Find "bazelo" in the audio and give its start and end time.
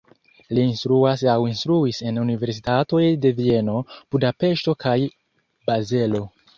5.71-6.29